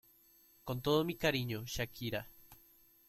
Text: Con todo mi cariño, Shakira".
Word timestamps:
Con 0.63 0.81
todo 0.81 1.03
mi 1.05 1.15
cariño, 1.15 1.61
Shakira". 1.67 2.27